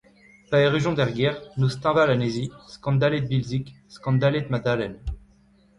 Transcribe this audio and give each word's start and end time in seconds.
Pa 0.49 0.57
errujont 0.67 1.01
er 1.03 1.11
gêr, 1.17 1.35
noz 1.63 1.73
teñval 1.83 2.09
anezhi, 2.15 2.43
skandalet 2.77 3.29
Bilzig, 3.35 3.65
skandalet 3.99 4.47
Madalen. 4.57 4.93